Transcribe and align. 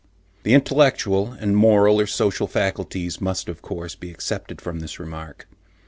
The 0.41 0.55
intellectual 0.55 1.31
and 1.33 1.55
moral 1.55 2.01
or 2.01 2.07
social 2.07 2.47
faculties 2.47 3.21
must 3.21 3.47
of 3.47 3.61
course 3.61 3.93
be 3.93 4.09
excepted 4.09 4.59
from 4.59 4.79
this 4.79 4.99
remark. 4.99 5.47